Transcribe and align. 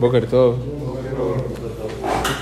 Boker 0.00 0.26
todo. 0.26 0.56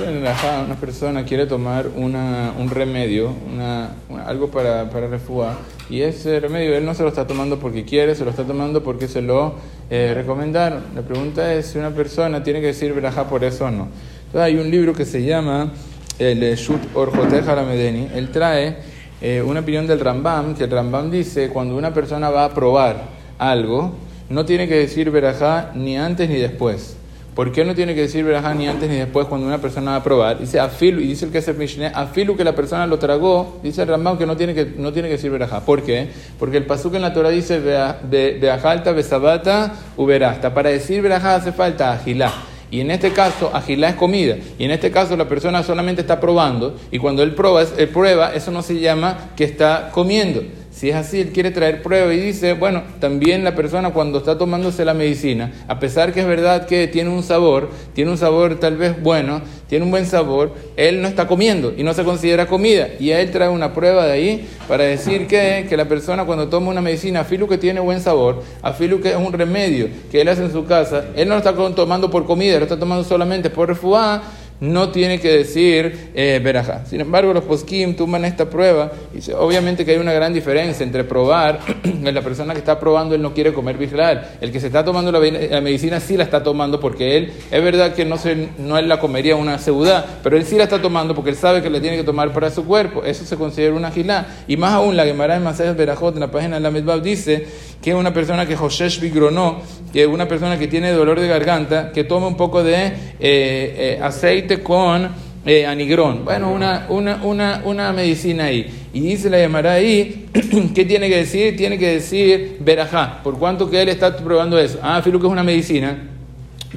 Una 0.07 0.76
persona 0.76 1.25
quiere 1.25 1.46
tomar 1.46 1.88
una, 1.96 2.54
un 2.57 2.71
remedio, 2.71 3.33
una, 3.53 3.96
algo 4.27 4.49
para, 4.49 4.88
para 4.90 5.08
refugiar, 5.08 5.56
y 5.90 6.02
ese 6.02 6.38
remedio 6.38 6.76
él 6.76 6.84
no 6.84 6.94
se 6.94 7.02
lo 7.02 7.08
está 7.08 7.26
tomando 7.26 7.58
porque 7.58 7.84
quiere, 7.84 8.14
se 8.14 8.24
lo 8.24 8.30
está 8.30 8.44
tomando 8.44 8.84
porque 8.84 9.08
se 9.08 9.22
lo 9.22 9.54
eh, 9.90 10.12
recomendaron. 10.14 10.84
La 10.94 11.02
pregunta 11.02 11.52
es 11.52 11.66
si 11.66 11.79
una 11.79 11.90
persona 11.90 12.44
tiene 12.44 12.60
que 12.60 12.68
decir 12.68 12.93
verajá 12.95 13.29
por 13.29 13.43
eso 13.43 13.64
o 13.64 13.70
no. 13.72 13.88
Entonces 14.27 14.40
hay 14.40 14.56
un 14.56 14.70
libro 14.70 14.95
que 14.95 15.04
se 15.04 15.25
llama 15.25 15.72
el 16.20 16.40
Shut 16.54 16.95
Orjoteja 16.95 17.61
Medeni. 17.64 18.09
Él 18.14 18.30
trae 18.30 18.77
eh, 19.20 19.43
una 19.45 19.61
opinión 19.61 19.88
del 19.88 19.98
Rambam, 19.98 20.54
que 20.54 20.64
el 20.64 20.70
Rambam 20.70 21.11
dice 21.11 21.48
cuando 21.48 21.77
una 21.77 21.93
persona 21.93 22.30
va 22.30 22.45
a 22.45 22.54
probar 22.54 23.02
algo, 23.36 23.95
no 24.30 24.45
tiene 24.45 24.68
que 24.68 24.77
decir 24.77 25.11
verajá 25.11 25.72
ni 25.75 25.98
antes 25.98 26.29
ni 26.29 26.36
después. 26.36 26.98
¿Por 27.39 27.52
qué 27.52 27.64
no 27.64 27.73
tiene 27.73 27.95
que 27.95 28.00
decir 28.00 28.25
verajá 28.25 28.52
ni 28.52 28.66
antes 28.66 28.91
ni 28.91 28.97
después 28.97 29.28
cuando 29.28 29.47
una 29.47 29.59
persona 29.59 29.92
va 29.92 29.98
a 29.98 30.02
probar? 30.02 30.41
Dice 30.41 30.59
afilu, 30.59 31.01
y 31.01 31.06
dice 31.06 31.24
el 31.24 31.30
que 31.30 31.38
es 31.38 31.47
el 31.47 31.56
Mishneh, 31.56 31.92
afilu 31.95 32.37
que 32.37 32.42
la 32.42 32.56
persona 32.56 32.84
lo 32.84 32.98
tragó, 32.98 33.61
dice 33.62 33.83
el 33.83 33.88
que 34.19 34.27
no 34.27 34.37
tiene 34.37 34.55
que, 34.55 34.64
no 34.77 34.92
tiene 34.92 35.06
que 35.06 35.14
decir 35.14 35.30
verajá. 35.30 35.61
¿Por 35.61 35.84
qué? 35.84 36.09
Porque 36.37 36.56
el 36.56 36.66
pasuk 36.66 36.97
en 36.97 37.02
la 37.02 37.12
Torah 37.12 37.28
dice 37.28 37.61
beajalta, 37.61 38.91
besabata, 38.91 39.73
uberasta. 39.97 40.52
Para 40.52 40.70
decir 40.70 41.01
verajá 41.01 41.37
hace 41.37 41.52
falta 41.52 41.92
agilá. 41.92 42.33
Y 42.73 42.80
en 42.80 42.91
este 42.91 43.12
caso, 43.12 43.52
agilá 43.55 43.91
es 43.91 43.95
comida. 43.95 44.36
Y 44.59 44.64
en 44.64 44.73
este 44.73 44.91
caso, 44.91 45.16
la 45.16 45.28
persona 45.28 45.62
solamente 45.62 46.00
está 46.00 46.19
probando. 46.19 46.75
Y 46.91 46.98
cuando 46.98 47.23
él 47.23 47.36
él 47.78 47.89
prueba 47.89 48.34
eso 48.34 48.50
no 48.50 48.62
se 48.62 48.80
llama 48.80 49.30
que 49.36 49.45
está 49.45 49.91
comiendo. 49.92 50.42
Si 50.78 50.91
es 50.91 50.95
así, 50.95 51.20
él 51.20 51.30
quiere 51.30 51.50
traer 51.50 51.82
prueba 51.82 52.14
y 52.14 52.20
dice, 52.20 52.52
bueno, 52.52 52.84
también 53.00 53.42
la 53.42 53.56
persona 53.56 53.91
cuando 53.91 54.19
está 54.19 54.38
tomándose 54.38 54.84
la 54.84 54.95
medicina, 54.95 55.50
a 55.66 55.80
pesar 55.80 56.12
que 56.12 56.20
es 56.20 56.27
verdad 56.28 56.66
que 56.66 56.86
tiene 56.86 57.10
un 57.10 57.24
sabor, 57.24 57.69
tiene 57.95 58.12
un 58.12 58.16
sabor 58.16 58.60
tal 58.60 58.77
vez 58.77 59.02
bueno, 59.02 59.42
tiene 59.69 59.84
un 59.84 59.91
buen 59.91 60.06
sabor, 60.06 60.52
él 60.77 61.03
no 61.03 61.08
está 61.08 61.27
comiendo 61.27 61.75
y 61.77 61.83
no 61.83 61.94
se 61.94 62.05
considera 62.05 62.47
comida. 62.47 62.91
Y 63.00 63.11
él 63.11 63.33
trae 63.33 63.48
una 63.48 63.75
prueba 63.75 64.06
de 64.06 64.12
ahí 64.12 64.48
para 64.69 64.84
decir 64.84 65.27
que, 65.27 65.66
que 65.69 65.77
la 65.77 65.88
persona 65.88 66.25
cuando 66.27 66.48
toma 66.48 66.70
una 66.70 66.81
medicina, 66.81 67.22
afilu 67.22 67.48
que 67.48 67.58
tiene 67.58 67.81
buen 67.81 68.00
sabor, 68.00 68.44
afilu 68.62 69.00
que 69.00 69.08
es 69.08 69.16
un 69.16 69.33
remedio 69.33 69.88
que 70.12 70.20
él 70.20 70.28
hace 70.28 70.44
en 70.44 70.53
su 70.53 70.64
casa, 70.64 71.06
él 71.16 71.27
no 71.27 71.34
lo 71.34 71.38
está 71.38 71.56
tomando 71.75 72.08
por 72.08 72.25
comida, 72.25 72.56
lo 72.56 72.62
está 72.66 72.78
tomando 72.78 73.03
solamente 73.03 73.50
por 73.50 73.66
refuá, 73.66 74.22
no 74.61 74.91
tiene 74.91 75.20
que 75.20 75.31
decir 75.31 76.11
eh, 76.14 76.41
verajá. 76.42 76.84
Sin 76.87 77.01
embargo, 77.01 77.33
los 77.33 77.45
poskim 77.45 77.95
toman 77.95 78.25
esta 78.25 78.51
prueba 78.51 78.91
y 79.15 79.31
obviamente 79.33 79.84
que 79.84 79.92
hay 79.92 79.98
una 79.98 80.12
gran 80.12 80.33
diferencia 80.33 80.84
entre 80.84 81.05
probar, 81.05 81.61
la 82.03 82.23
persona 82.23 82.53
que 82.55 82.59
está 82.59 82.78
probando 82.81 83.15
él 83.15 83.23
no 83.23 83.34
quiere 83.34 83.53
comer 83.53 83.77
bisral, 83.77 84.37
el 84.41 84.50
que 84.50 84.61
se 84.61 84.67
está 84.67 84.84
tomando 84.84 85.12
la, 85.12 85.20
medicina 85.61 86.00
sí 86.00 86.17
la 86.17 86.25
está 86.25 86.42
tomando 86.42 86.81
porque 86.81 87.17
él, 87.17 87.33
es 87.50 87.62
verdad 87.62 87.95
que 87.95 88.05
no, 88.05 88.17
se, 88.17 88.48
no 88.59 88.78
él 88.78 88.89
la 88.89 88.98
comería 89.00 89.37
una 89.37 89.59
seudá, 89.59 90.05
pero 90.23 90.37
él 90.37 90.45
sí 90.45 90.56
la 90.56 90.65
está 90.65 90.81
tomando 90.81 91.15
porque 91.15 91.31
él 91.31 91.37
sabe 91.37 91.62
que 91.62 91.70
la 91.70 91.81
tiene 91.81 91.97
que 91.97 92.05
tomar 92.05 92.33
para 92.33 92.50
su 92.50 92.65
cuerpo, 92.65 93.05
eso 93.05 93.25
se 93.25 93.37
considera 93.37 93.75
una 93.75 93.91
gilá. 93.91 94.27
Y 94.47 94.56
más 94.56 94.72
aún, 94.72 94.97
la 94.97 95.05
Gemara 95.05 95.34
de 95.34 95.41
Masejes 95.41 95.77
Berajot 95.77 96.15
en 96.15 96.20
la 96.20 96.31
página 96.31 96.56
de 96.56 96.61
la 96.61 96.70
Medbab 96.70 97.03
dice 97.03 97.47
que 97.83 97.95
una 97.95 98.12
persona 98.12 98.47
que 98.47 98.56
Joshesh 98.56 99.00
Bigronó, 99.00 99.61
que 99.93 100.06
una 100.06 100.27
persona 100.27 100.59
que 100.59 100.67
tiene 100.67 100.93
dolor 100.93 101.20
de 101.20 101.28
garganta, 101.28 101.93
que 101.93 102.05
toma 102.05 102.27
un 102.27 102.37
poco 102.37 102.65
de 102.65 102.87
eh, 102.87 102.93
eh, 103.20 104.00
aceite 104.03 104.47
con 104.56 105.08
eh, 105.44 105.66
anigrón. 105.66 106.24
Bueno, 106.24 106.50
una, 106.50 106.86
una, 106.88 107.20
una, 107.22 107.62
una 107.64 107.92
medicina 107.92 108.44
ahí. 108.44 108.66
Y 108.92 109.00
dice 109.00 109.30
la 109.30 109.38
llamará 109.38 109.74
ahí, 109.74 110.27
¿qué 110.74 110.84
tiene 110.84 111.08
que 111.08 111.16
decir? 111.18 111.56
Tiene 111.56 111.78
que 111.78 111.92
decir 111.92 112.56
verajá. 112.60 113.22
¿Por 113.22 113.38
cuánto 113.38 113.70
que 113.70 113.80
él 113.80 113.88
está 113.88 114.16
probando 114.16 114.58
eso? 114.58 114.78
Ah, 114.82 115.00
filo 115.02 115.20
que 115.20 115.26
es 115.26 115.32
una 115.32 115.44
medicina 115.44 116.17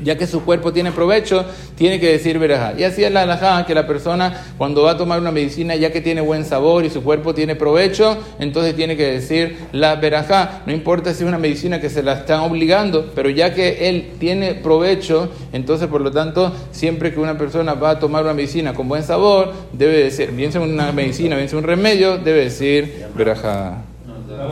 ya 0.03 0.17
que 0.17 0.27
su 0.27 0.43
cuerpo 0.43 0.71
tiene 0.73 0.91
provecho, 0.91 1.45
tiene 1.75 1.99
que 1.99 2.11
decir 2.11 2.39
verajá. 2.39 2.73
Y 2.77 2.83
así 2.83 3.03
es 3.03 3.11
la 3.11 3.23
alajá, 3.23 3.65
que 3.65 3.75
la 3.75 3.87
persona 3.87 4.45
cuando 4.57 4.83
va 4.83 4.91
a 4.91 4.97
tomar 4.97 5.19
una 5.19 5.31
medicina, 5.31 5.75
ya 5.75 5.91
que 5.91 6.01
tiene 6.01 6.21
buen 6.21 6.45
sabor 6.45 6.85
y 6.85 6.89
su 6.89 7.03
cuerpo 7.03 7.33
tiene 7.33 7.55
provecho, 7.55 8.17
entonces 8.39 8.75
tiene 8.75 8.95
que 8.97 9.11
decir 9.11 9.57
la 9.71 9.95
verajá. 9.95 10.61
No 10.65 10.73
importa 10.73 11.13
si 11.13 11.23
es 11.23 11.27
una 11.27 11.37
medicina 11.37 11.81
que 11.81 11.89
se 11.89 12.03
la 12.03 12.13
están 12.13 12.41
obligando, 12.41 13.11
pero 13.15 13.29
ya 13.29 13.53
que 13.53 13.89
él 13.89 14.11
tiene 14.19 14.55
provecho, 14.55 15.29
entonces 15.53 15.87
por 15.87 16.01
lo 16.01 16.11
tanto, 16.11 16.53
siempre 16.71 17.13
que 17.13 17.19
una 17.19 17.37
persona 17.37 17.73
va 17.73 17.91
a 17.91 17.99
tomar 17.99 18.23
una 18.23 18.33
medicina 18.33 18.73
con 18.73 18.87
buen 18.87 19.03
sabor, 19.03 19.53
debe 19.73 20.03
decir, 20.03 20.31
bien 20.31 20.51
sea 20.51 20.61
una 20.61 20.91
medicina, 20.91 21.35
bien 21.35 21.49
sea 21.49 21.59
un 21.59 21.65
remedio, 21.65 22.17
debe 22.17 22.45
decir 22.45 23.05
verajá. 23.15 23.90